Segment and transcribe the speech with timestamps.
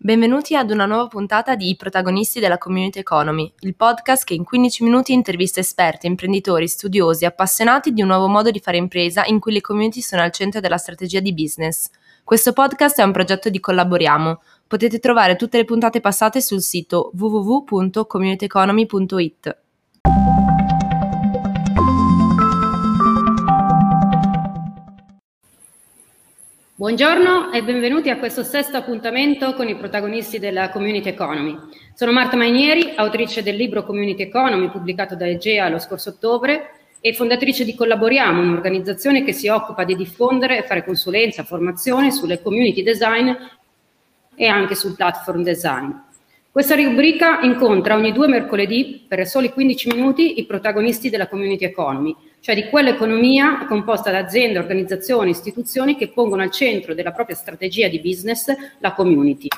[0.00, 4.44] Benvenuti ad una nuova puntata di I protagonisti della Community Economy, il podcast che in
[4.44, 9.40] 15 minuti intervista esperti, imprenditori, studiosi, appassionati di un nuovo modo di fare impresa in
[9.40, 11.90] cui le community sono al centro della strategia di business.
[12.22, 14.40] Questo podcast è un progetto di Collaboriamo.
[14.68, 19.58] Potete trovare tutte le puntate passate sul sito www.communityeconomy.it.
[26.78, 31.58] Buongiorno e benvenuti a questo sesto appuntamento con i protagonisti della Community Economy.
[31.92, 37.14] Sono Marta Mainieri, autrice del libro Community Economy pubblicato da Egea lo scorso ottobre e
[37.14, 42.84] fondatrice di Collaboriamo, un'organizzazione che si occupa di diffondere e fare consulenza, formazione sulle community
[42.84, 43.32] design
[44.36, 45.90] e anche sul platform design.
[46.50, 52.16] Questa rubrica incontra ogni due mercoledì, per soli 15 minuti, i protagonisti della community economy,
[52.40, 57.88] cioè di quell'economia composta da aziende, organizzazioni, istituzioni che pongono al centro della propria strategia
[57.88, 58.46] di business
[58.78, 59.48] la community.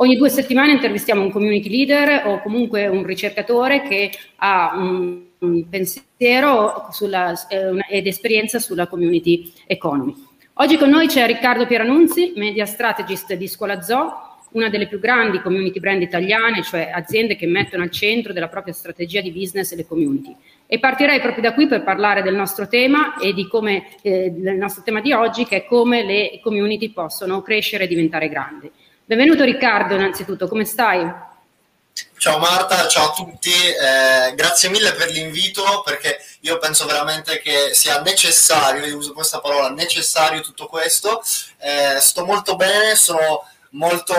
[0.00, 6.88] Ogni due settimane intervistiamo un community leader o comunque un ricercatore che ha un, pensiero
[6.90, 10.14] sulla, eh, ed esperienza sulla community economy.
[10.54, 15.40] Oggi con noi c'è Riccardo Pieranunzi, media strategist di Scuola Zoo, una delle più grandi
[15.40, 19.86] community brand italiane, cioè aziende che mettono al centro della propria strategia di business le
[19.86, 20.34] community.
[20.66, 24.82] E partirei proprio da qui per parlare del nostro tema e come, eh, del nostro
[24.82, 28.70] tema di oggi, che è come le community possono crescere e diventare grandi.
[29.04, 31.26] Benvenuto Riccardo, innanzitutto, come stai?
[32.16, 37.70] Ciao Marta, ciao a tutti, eh, grazie mille per l'invito perché io penso veramente che
[37.72, 41.22] sia necessario, io uso questa parola, necessario tutto questo,
[41.58, 44.14] eh, sto molto bene, sono molto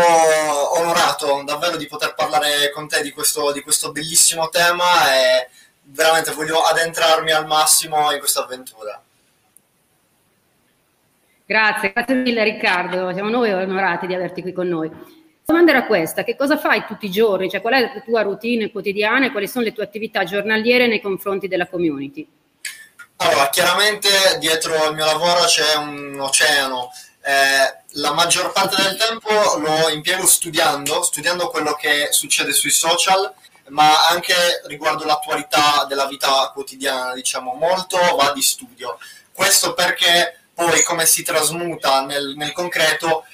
[0.75, 5.49] onorato davvero di poter parlare con te di questo, di questo bellissimo tema e
[5.81, 9.01] veramente voglio addentrarmi al massimo in questa avventura.
[11.45, 14.87] Grazie, grazie mille Riccardo, siamo noi onorati di averti qui con noi.
[14.89, 17.49] La domanda era questa, che cosa fai tutti i giorni?
[17.49, 21.01] Cioè, qual è la tua routine quotidiana e quali sono le tue attività giornaliere nei
[21.01, 22.27] confronti della community?
[23.15, 24.09] Allora, chiaramente
[24.39, 26.91] dietro il mio lavoro c'è un oceano,
[27.21, 33.33] eh, la maggior parte del tempo lo impiego studiando, studiando quello che succede sui social,
[33.69, 38.97] ma anche riguardo l'attualità della vita quotidiana, diciamo, molto va di studio.
[39.31, 43.25] Questo perché poi come si trasmuta nel, nel concreto,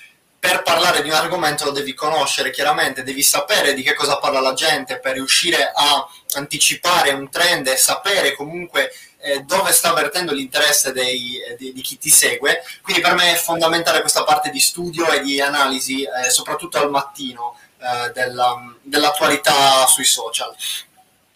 [0.45, 4.39] per parlare di un argomento lo devi conoscere chiaramente, devi sapere di che cosa parla
[4.39, 6.07] la gente per riuscire a
[6.37, 8.91] anticipare un trend e sapere comunque
[9.25, 12.63] eh, dove sta vertendo l'interesse dei, eh, di, di, chi ti segue.
[12.81, 16.91] Quindi per me è fondamentale questa parte di studio e di analisi, eh, soprattutto al
[16.91, 20.55] mattino, eh, della, dell'attualità sui social.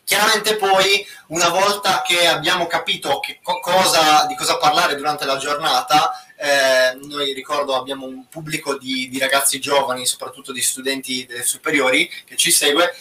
[0.03, 6.11] Chiaramente poi, una volta che abbiamo capito che cosa, di cosa parlare durante la giornata,
[6.35, 12.35] eh, noi ricordo abbiamo un pubblico di, di, ragazzi giovani, soprattutto di studenti superiori che
[12.37, 12.95] ci segue,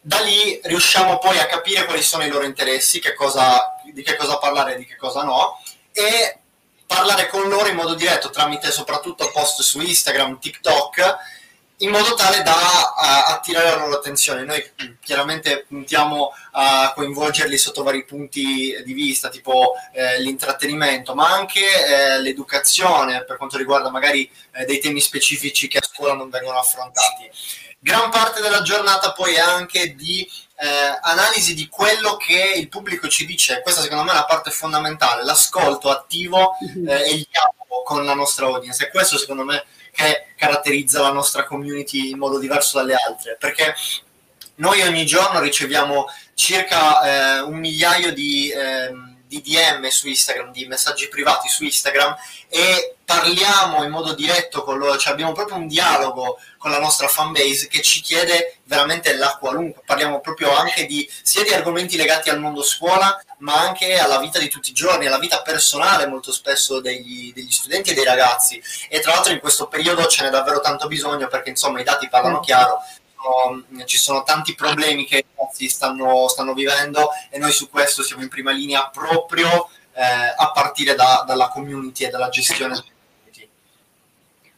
[0.00, 4.16] da lì riusciamo poi a capire quali sono i loro interessi, che cosa, di che
[4.16, 5.60] cosa parlare e di che cosa no,
[5.92, 6.38] e
[6.86, 11.16] parlare con loro in modo diretto tramite soprattutto post su Instagram, TikTok,
[11.78, 14.44] in modo tale da uh, attirare la loro attenzione.
[14.44, 21.32] Noi mm, chiaramente puntiamo a coinvolgerli sotto vari punti di vista, tipo eh, l'intrattenimento, ma
[21.32, 26.30] anche eh, l'educazione per quanto riguarda magari eh, dei temi specifici che a scuola non
[26.30, 27.30] vengono affrontati.
[27.80, 33.06] Gran parte della giornata poi è anche di eh, analisi di quello che il pubblico
[33.06, 33.62] ci dice.
[33.62, 36.88] Questa secondo me è la parte fondamentale, l'ascolto attivo mhm.
[36.88, 38.84] eh, e il dialogo con la nostra audience.
[38.84, 43.74] E questo secondo me che caratterizza la nostra community in modo diverso dalle altre, perché
[44.56, 48.50] noi ogni giorno riceviamo circa eh, un migliaio di...
[48.50, 52.16] Eh, di DM su Instagram, di messaggi privati su Instagram
[52.48, 57.08] e parliamo in modo diretto con loro, cioè abbiamo proprio un dialogo con la nostra
[57.08, 62.28] fanbase che ci chiede veramente la qualunque, parliamo proprio anche di sia di argomenti legati
[62.28, 66.32] al mondo scuola, ma anche alla vita di tutti i giorni, alla vita personale molto
[66.32, 68.62] spesso degli, degli studenti e dei ragazzi.
[68.88, 72.08] E tra l'altro in questo periodo ce n'è davvero tanto bisogno perché insomma i dati
[72.08, 72.82] parlano chiaro,
[73.84, 78.22] ci sono tanti problemi che i ragazzi stanno, stanno, vivendo e noi su questo siamo
[78.22, 80.02] in prima linea proprio eh,
[80.36, 82.82] a partire da, dalla community e dalla gestione.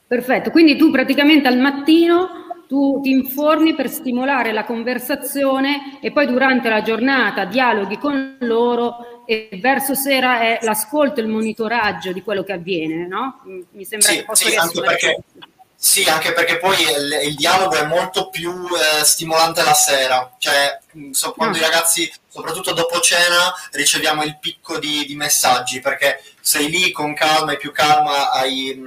[0.07, 2.41] Perfetto, quindi tu praticamente al mattino
[2.71, 9.25] tu ti informi per stimolare la conversazione e poi durante la giornata dialoghi con loro
[9.27, 13.41] e verso sera è l'ascolto e il monitoraggio di quello che avviene, no?
[13.73, 15.23] Mi sembra sì, che possa sì, anche perché,
[15.83, 20.79] sì, anche perché poi il, il dialogo è molto più eh, stimolante la sera, cioè
[21.11, 21.61] so, quando mm.
[21.61, 27.15] i ragazzi, soprattutto dopo cena, riceviamo il picco di, di, messaggi, perché sei lì con
[27.15, 28.79] calma e più calma, hai,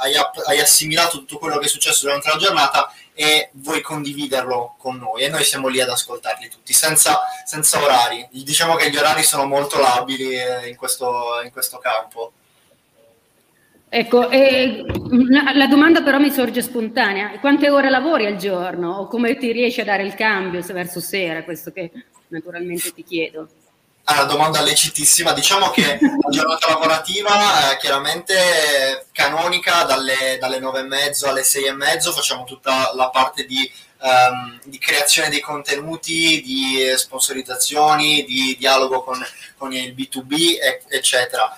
[0.00, 0.14] hai,
[0.46, 5.22] hai assimilato tutto quello che è successo durante la giornata e vuoi condividerlo con noi
[5.22, 8.26] e noi siamo lì ad ascoltarli tutti senza, senza orari.
[8.32, 12.32] Diciamo che gli orari sono molto labili eh, in questo, in questo campo.
[13.92, 14.84] Ecco, eh,
[15.52, 17.40] la domanda però mi sorge spontanea.
[17.40, 21.42] Quante ore lavori al giorno o come ti riesci a dare il cambio verso sera?
[21.42, 21.90] Questo che
[22.28, 23.48] naturalmente ti chiedo.
[24.04, 25.32] Ah, domanda lecitissima.
[25.32, 31.64] Diciamo che la giornata lavorativa è chiaramente canonica dalle, dalle 9 e mezzo alle 6
[31.64, 33.68] e mezzo, facciamo tutta la parte di,
[34.02, 39.18] um, di creazione dei contenuti, di sponsorizzazioni, di dialogo con,
[39.56, 40.58] con il B2B,
[40.88, 41.52] eccetera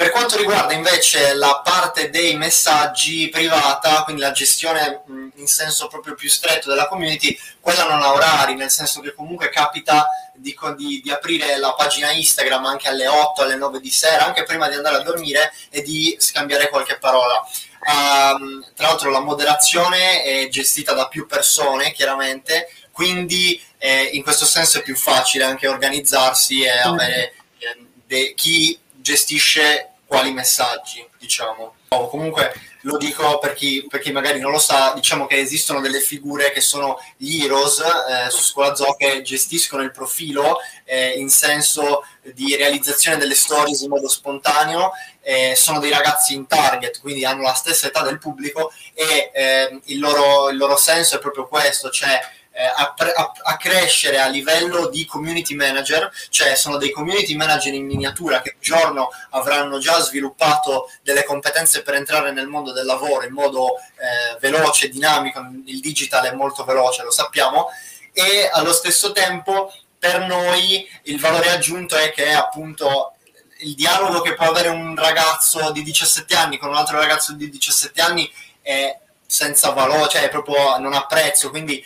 [0.00, 5.02] per quanto riguarda invece la parte dei messaggi privata, quindi la gestione
[5.34, 9.50] in senso proprio più stretto della community, quella non ha orari, nel senso che comunque
[9.50, 14.24] capita di, di, di, aprire la pagina Instagram anche alle 8, alle 9 di sera,
[14.24, 17.46] anche prima di andare a dormire e di scambiare qualche parola.
[17.80, 24.46] Um, tra l'altro la moderazione è gestita da più persone, chiaramente, quindi eh, in questo
[24.46, 31.74] senso è più facile anche organizzarsi e avere eh, de- chi gestisce quali messaggi, diciamo.
[31.90, 35.80] O comunque lo dico per chi, per chi, magari non lo sa, diciamo che esistono
[35.80, 41.10] delle figure che sono gli heroes eh, su Scuola Zoo che gestiscono il profilo eh,
[41.10, 42.04] in senso
[42.34, 44.90] di realizzazione delle stories in modo spontaneo,
[45.20, 49.80] eh, sono dei ragazzi in target, quindi hanno la stessa età del pubblico e eh,
[49.84, 52.18] il loro, il loro senso è proprio questo, cioè
[52.66, 57.86] a, a, a, crescere a livello di community manager, cioè sono dei community manager in
[57.86, 63.24] miniatura che un giorno avranno già sviluppato delle competenze per entrare nel mondo del lavoro
[63.24, 67.68] in modo eh, veloce, dinamico, il digital è molto veloce, lo sappiamo,
[68.12, 73.14] e allo stesso tempo per noi il valore aggiunto è che appunto
[73.58, 77.50] il dialogo che può avere un ragazzo di 17 anni con un altro ragazzo di
[77.50, 78.30] 17 anni
[78.62, 81.84] è senza valore, cioè proprio non ha prezzo, quindi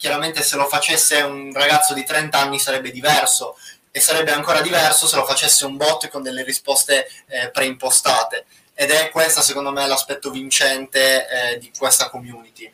[0.00, 3.58] chiaramente se lo facesse un ragazzo di 30 anni sarebbe diverso
[3.90, 8.92] e sarebbe ancora diverso se lo facesse un bot con delle risposte eh, preimpostate ed
[8.92, 12.72] è questo secondo me l'aspetto vincente eh, di questa community.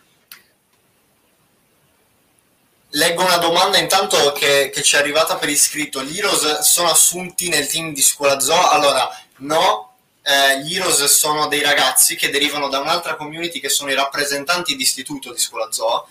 [2.91, 6.05] Leggo una domanda intanto che, che, ci è arrivata per iscritto.
[6.05, 8.69] Gli Heroes sono assunti nel team di Scuola Zoo?
[8.69, 13.91] Allora, no, eh, gli Heroes sono dei ragazzi che derivano da un'altra community che sono
[13.91, 16.07] i rappresentanti di istituto di Scuola Zoo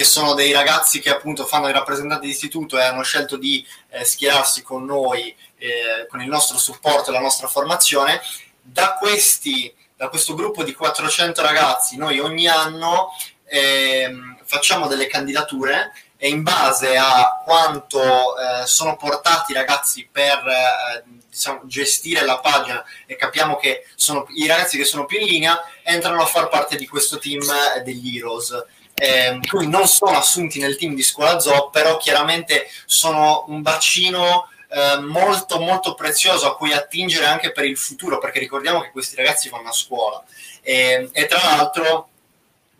[0.00, 3.62] che sono dei ragazzi che appunto fanno i rappresentanti di istituto e hanno scelto di
[3.90, 8.22] eh, schierarsi con noi, eh, con il nostro supporto e la nostra formazione.
[8.62, 13.10] Da, questi, da questo gruppo di 400 ragazzi noi ogni anno
[13.44, 14.10] eh,
[14.44, 21.04] facciamo delle candidature e in base a quanto eh, sono portati i ragazzi per eh,
[21.28, 25.62] diciamo, gestire la pagina e capiamo che sono i ragazzi che sono più in linea
[25.82, 30.58] entrano a far parte di questo team eh, degli Heroes eh, cui non sono assunti
[30.58, 36.56] nel team di Scuola Zoo, però chiaramente sono un bacino eh, molto molto prezioso a
[36.56, 40.22] cui attingere anche per il futuro, perché ricordiamo che questi ragazzi vanno a scuola.
[40.62, 42.08] E, e tra l'altro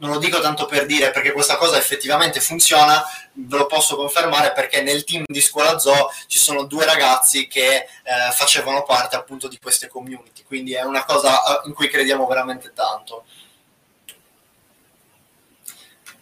[0.00, 3.02] non lo dico tanto per dire perché questa cosa effettivamente funziona,
[3.32, 7.76] ve lo posso confermare perché nel team di Scuola Zoo ci sono due ragazzi che
[7.76, 7.86] eh,
[8.32, 12.72] facevano parte appunto di queste community, quindi è una cosa eh, in cui crediamo veramente
[12.72, 13.24] tanto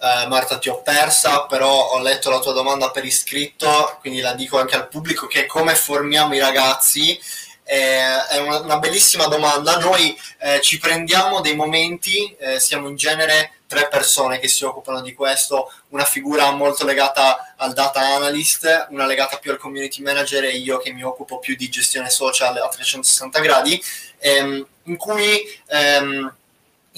[0.01, 4.35] eh, Marta ti ho persa, però ho letto la tua domanda per iscritto, quindi la
[4.35, 7.19] dico anche al pubblico che come formiamo i ragazzi
[7.65, 9.77] eh, è una, una, bellissima domanda.
[9.77, 15.03] Noi eh, ci prendiamo dei momenti, eh, siamo in genere tre persone che si occupano
[15.03, 20.45] di questo, una figura molto legata al data analyst, una legata più al community manager
[20.45, 23.83] e io che mi occupo più di gestione social a 360 gradi,
[24.19, 26.35] ehm, in cui ehm,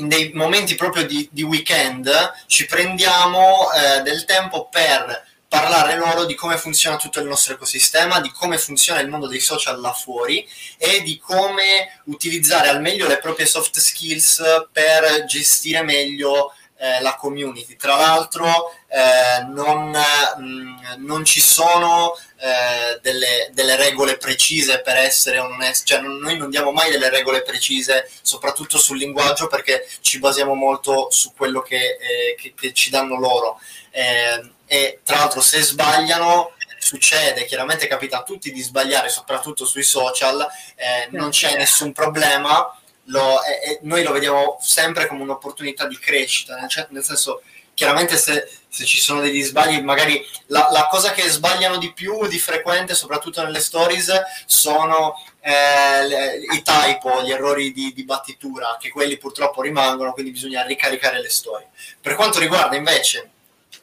[0.00, 2.10] in dei momenti proprio di, di weekend
[2.46, 8.20] ci prendiamo eh, del tempo per parlare loro di come funziona tutto il nostro ecosistema,
[8.20, 13.08] di come funziona il mondo dei social là fuori e di come utilizzare al meglio
[13.08, 17.76] le proprie soft skills per gestire meglio eh, la community.
[17.76, 24.96] Tra l'altro eh, non, mh, mm, non, ci sono eh, delle, delle, regole precise per
[24.96, 29.86] essere onesti, cioè non, noi non diamo mai delle regole precise, soprattutto sul linguaggio, perché
[30.00, 33.60] ci basiamo molto su quello che, eh, che, che ci danno loro.
[33.90, 39.82] Eh, e tra l'altro se sbagliano succede, chiaramente capita a tutti di sbagliare, soprattutto sui
[39.82, 40.40] social,
[40.76, 41.58] eh, non c'è certo.
[41.58, 43.40] nessun problema lo,
[43.82, 46.56] noi lo vediamo sempre come un'opportunità di crescita,
[46.90, 47.42] nel senso
[47.80, 52.26] chiaramente se, se, ci sono degli sbagli, magari la, la, cosa che sbagliano di più
[52.26, 54.12] di frequente, soprattutto nelle stories,
[54.44, 60.62] sono eh, i typo, gli errori di, di, battitura, che quelli purtroppo rimangono, quindi bisogna
[60.66, 61.70] ricaricare le storie.
[61.98, 63.30] Per quanto riguarda invece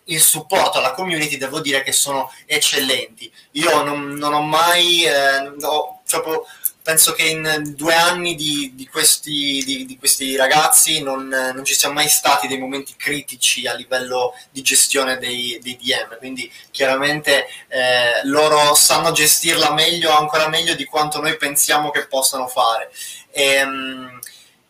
[0.04, 3.34] il supporto alla community, devo dire che sono eccellenti.
[3.54, 6.02] Io non, non ho mai, eh, ho,
[6.88, 11.74] penso che in due anni di, di, questi, di, di questi, ragazzi non, non, ci
[11.74, 17.46] siano mai stati dei momenti critici a livello di gestione dei, dei DM, quindi chiaramente
[17.68, 22.90] eh, loro sanno gestirla meglio, ancora meglio di quanto noi pensiamo che possano fare.
[23.32, 24.20] E, ehm,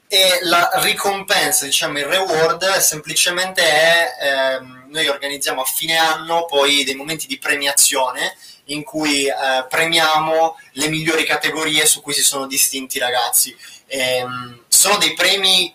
[0.08, 6.84] e la ricompensa, diciamo il reward, semplicemente è, ehm, noi organizziamo a fine anno poi
[6.84, 8.36] dei momenti di premiazione
[8.68, 13.56] in cui eh, premiamo le migliori categorie su cui si sono distinti i ragazzi.
[13.86, 15.74] E, ehm, sono dei premi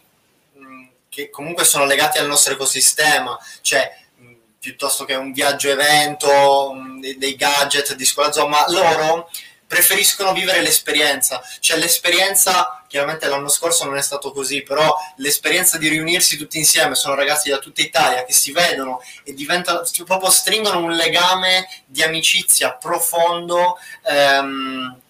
[0.53, 6.73] mh, che comunque sono legati al nostro ecosistema, cioè mh, piuttosto che un viaggio evento,
[6.73, 9.29] mh, dei, dei, gadget di scuola zoo, ma loro
[9.73, 15.89] preferiscono vivere l'esperienza, cioè l'esperienza, chiaramente l'anno scorso non è stato così, però l'esperienza di
[15.89, 20.79] riunirsi tutti insieme, sono ragazzi da tutta Italia che si vedono e diventano, proprio stringono
[20.81, 25.01] un legame di amicizia profondo ehm,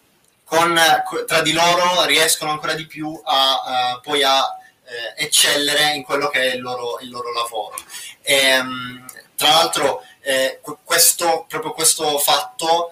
[0.44, 0.80] con,
[1.26, 4.44] tra di loro, riescono ancora di più a, uh, poi a
[4.84, 7.74] eh, eccellere in quello che è il loro, il loro lavoro.
[8.22, 12.91] E, ehm, tra l'altro eh, questo, proprio questo fatto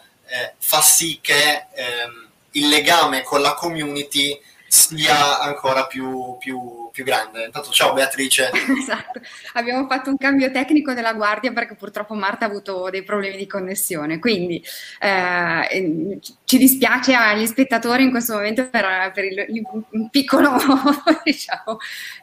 [0.80, 4.38] sì che ehm, il legame con la community
[4.70, 7.46] sia ancora più, più, più, grande.
[7.46, 8.50] Intanto ciao Beatrice.
[8.80, 9.20] Esatto,
[9.54, 13.48] abbiamo fatto un cambio tecnico della guardia perché purtroppo Marta ha avuto dei problemi di
[13.48, 14.62] connessione, quindi
[15.00, 20.56] eh, ci dispiace agli spettatori in questo momento per, per il, il piccolo,
[21.24, 21.78] diciamo,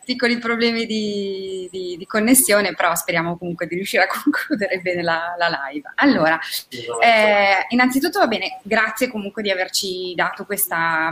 [0.06, 5.36] piccoli problemi di, di, di, connessione, però speriamo comunque di riuscire a concludere bene la,
[5.38, 5.92] la live.
[5.96, 6.40] Allora,
[6.70, 11.12] eh, innanzitutto va bene, grazie comunque di averci dato questa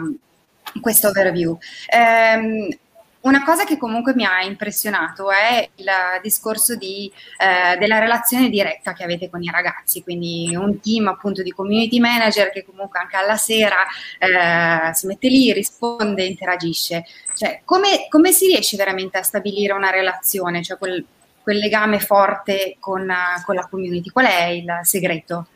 [0.81, 1.57] questo overview.
[1.88, 2.79] Eh,
[3.25, 5.89] una cosa che comunque mi ha impressionato è il
[6.22, 11.41] discorso di, eh, della relazione diretta che avete con i ragazzi, quindi un team appunto
[11.41, 13.77] di community manager che comunque anche alla sera
[14.19, 17.03] eh, si mette lì, risponde, interagisce.
[17.34, 21.03] Cioè, come, come, si riesce veramente a stabilire una relazione, cioè quel,
[21.41, 23.12] quel legame forte con,
[23.43, 24.12] con la community?
[24.12, 25.48] Qual è il segreto?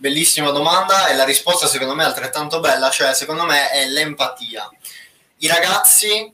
[0.00, 4.70] Bellissima domanda e la risposta secondo me è altrettanto bella, cioè secondo me è l'empatia.
[5.38, 6.32] I ragazzi,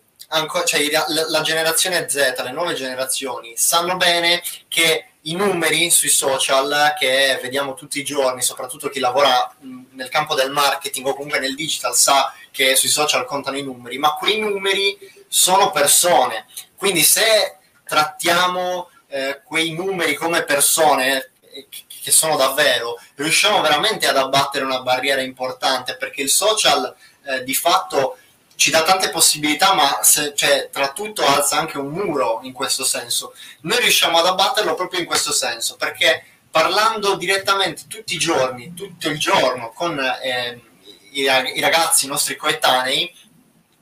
[0.67, 0.91] cioè
[1.29, 7.73] la generazione Z, le nuove generazioni, sanno bene che i numeri sui social che vediamo
[7.73, 9.51] tutti i giorni, soprattutto chi lavora
[9.93, 13.97] nel campo del marketing o comunque nel digital sa che sui social contano i numeri,
[13.97, 16.45] ma quei numeri sono persone.
[16.77, 21.31] Quindi se trattiamo eh, quei numeri come persone,
[22.05, 26.95] che sono davvero, riusciamo veramente ad abbattere una barriera importante perché il social
[27.25, 28.19] eh, di fatto
[28.57, 32.85] ci dà tante possibilità, ma se, cioè, tra tutto alza anche un muro in questo
[32.85, 33.33] senso.
[33.63, 39.09] Noi riusciamo ad abbatterlo proprio in questo senso, perché parlando direttamente tutti i giorni, tutto
[39.09, 40.61] il giorno con eh,
[41.13, 43.11] i, i ragazzi, i nostri coetanei,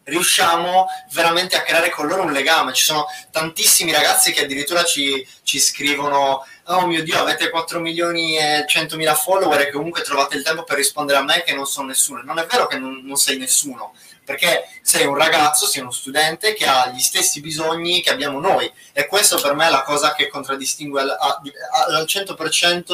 [0.04, 2.72] riusciamo veramente a creare con loro un legame.
[2.72, 8.38] Ci sono tantissimi ragazzi che addirittura ci, ci scrivono oh mio Dio, avete 4 milioni
[8.38, 11.66] e 100 mila follower e comunque trovate il tempo per rispondere a me che non
[11.66, 12.22] sono nessuno.
[12.22, 16.54] Non è vero che non, non sei nessuno, perché sei un ragazzo, sei uno studente
[16.54, 20.14] che ha gli stessi bisogni che abbiamo noi e questo per me è la cosa
[20.14, 22.92] che contraddistingue al, al 100%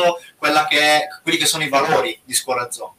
[0.69, 2.98] che quelli che sono i valori di Scuola Zoo.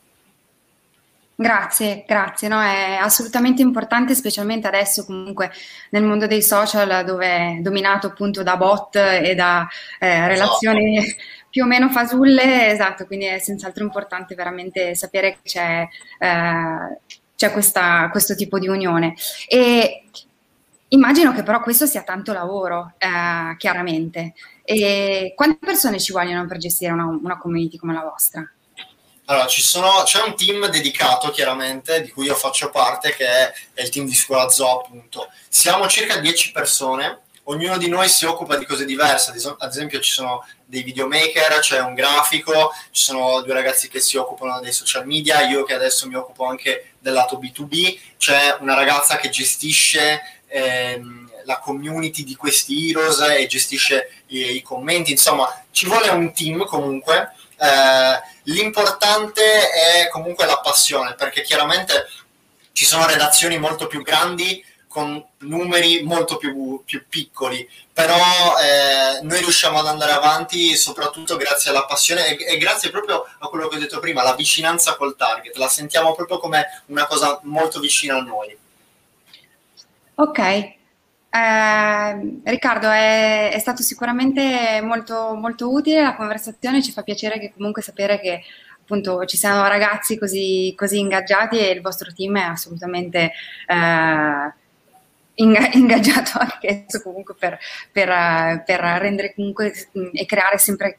[1.41, 2.61] Grazie, grazie, no?
[2.61, 5.49] è assolutamente importante, specialmente adesso comunque
[5.91, 9.65] nel mondo dei social dove è dominato appunto da bot e da
[9.99, 11.21] eh, relazioni esatto.
[11.49, 15.87] più o meno fasulle, esatto, quindi è senz'altro importante veramente sapere che c'è,
[16.19, 16.97] eh,
[17.37, 19.15] c'è questa, questo tipo di unione.
[19.47, 20.03] E
[20.89, 24.33] immagino che però questo sia tanto lavoro, eh, chiaramente.
[24.65, 28.45] E quante persone ci vogliono per gestire una, una community come la vostra?
[29.29, 33.83] Allora, sono, c'è un team dedicato chiaramente, di cui io faccio parte, che è, è
[33.83, 35.29] il team di scuola zoo, appunto.
[35.47, 40.13] Siamo circa 10 persone, ognuno di noi si occupa di cose diverse, ad esempio ci
[40.13, 45.05] sono dei videomaker, c'è un grafico, ci sono due ragazzi che si occupano dei social
[45.05, 50.21] media, io che adesso mi occupo anche del lato B2B, c'è una ragazza che gestisce
[50.47, 56.33] ehm, la community di questi heroes e gestisce i, i commenti, insomma ci vuole un
[56.33, 62.07] team comunque eh, l'importante è comunque la passione, perché chiaramente
[62.71, 68.15] ci sono redazioni molto più grandi con numeri molto più, più piccoli, però
[68.59, 73.47] eh, noi riusciamo ad andare avanti soprattutto grazie alla passione e, e, grazie proprio a
[73.49, 77.39] quello che ho detto prima, la vicinanza col target, la sentiamo proprio come una cosa
[77.43, 78.57] molto vicina a noi.
[80.15, 80.73] Ok,
[81.31, 87.53] eh, Riccardo, è, è, stato sicuramente molto, molto utile la conversazione, ci fa piacere che
[87.55, 88.41] comunque sapere che
[88.81, 93.31] appunto ci siano ragazzi così, così ingaggiati e il vostro team è assolutamente
[93.67, 94.53] eh,
[95.77, 97.59] ingaggiato anche comunque per,
[97.91, 99.71] per, per, rendere comunque
[100.13, 100.97] e creare sempre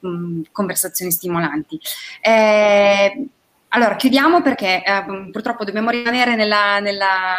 [0.52, 1.80] conversazioni stimolanti.
[2.20, 3.28] Eh,
[3.72, 7.36] allora, chiudiamo perché eh, purtroppo dobbiamo rimanere nella, nella,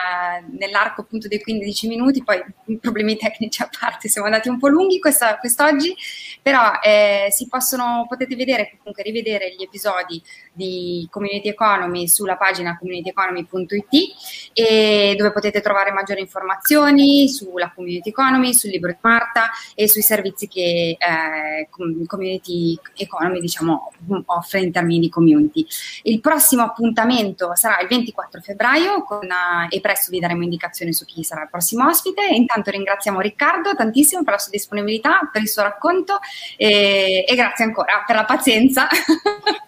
[0.49, 2.41] nell'arco appunto dei 15 minuti, poi
[2.79, 5.93] problemi tecnici a parte, siamo andati un po' lunghi questa, quest'oggi,
[6.41, 10.23] però eh, si possono, potete vedere, comunque rivedere gli episodi
[10.53, 18.53] di Community Economy sulla pagina communityeconomy.it e dove potete trovare maggiori informazioni sulla Community Economy,
[18.53, 23.91] sul libro di Marta e sui servizi che eh, Community Economy diciamo,
[24.27, 25.67] offre in termini di community.
[26.03, 31.05] Il prossimo appuntamento sarà il 24 febbraio con, uh, e presto vi daremo indicazioni su
[31.05, 32.25] chi sarà il prossimo ospite.
[32.25, 36.19] Intanto ringraziamo Riccardo tantissimo per la sua disponibilità, per il suo racconto
[36.55, 38.87] e, e grazie ancora per la pazienza.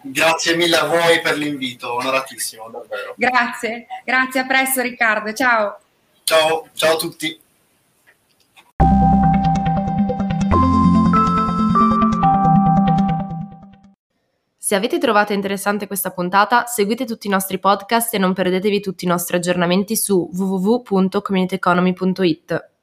[0.06, 3.14] Grazie mille a voi per l'invito, onoratissimo davvero.
[3.16, 5.78] Grazie, grazie, a presto Riccardo, ciao.
[6.24, 7.43] Ciao, ciao a tutti.
[14.66, 19.04] Se avete trovato interessante questa puntata, seguite tutti i nostri podcast e non perdetevi tutti
[19.04, 22.73] i nostri aggiornamenti su www.communityeconomy.it.